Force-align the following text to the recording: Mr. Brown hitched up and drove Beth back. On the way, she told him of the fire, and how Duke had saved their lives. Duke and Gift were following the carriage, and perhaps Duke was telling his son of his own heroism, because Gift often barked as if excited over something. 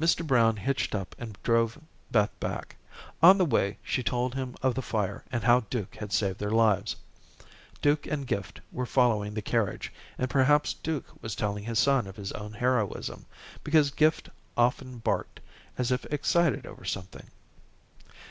Mr. 0.00 0.26
Brown 0.26 0.56
hitched 0.56 0.94
up 0.94 1.14
and 1.18 1.36
drove 1.42 1.78
Beth 2.10 2.30
back. 2.40 2.76
On 3.22 3.36
the 3.36 3.44
way, 3.44 3.76
she 3.82 4.02
told 4.02 4.34
him 4.34 4.56
of 4.62 4.74
the 4.74 4.80
fire, 4.80 5.22
and 5.30 5.44
how 5.44 5.60
Duke 5.68 5.96
had 5.96 6.14
saved 6.14 6.38
their 6.38 6.50
lives. 6.50 6.96
Duke 7.82 8.06
and 8.06 8.26
Gift 8.26 8.62
were 8.72 8.86
following 8.86 9.34
the 9.34 9.42
carriage, 9.42 9.92
and 10.16 10.30
perhaps 10.30 10.72
Duke 10.72 11.08
was 11.20 11.36
telling 11.36 11.64
his 11.64 11.78
son 11.78 12.06
of 12.06 12.16
his 12.16 12.32
own 12.32 12.54
heroism, 12.54 13.26
because 13.62 13.90
Gift 13.90 14.30
often 14.56 14.96
barked 14.96 15.40
as 15.76 15.92
if 15.92 16.06
excited 16.06 16.64
over 16.64 16.86
something. 16.86 17.26